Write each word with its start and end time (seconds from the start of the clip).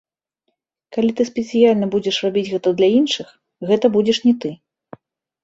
Калі 0.95 1.11
ты 1.19 1.27
спецыяльна 1.31 1.89
будзеш 1.97 2.15
рабіць 2.29 2.47
гэта 2.53 2.73
для 2.81 2.89
іншых, 3.01 3.27
гэта 3.71 3.85
будзеш 3.99 4.17
не 4.27 4.33
ты. 4.41 4.53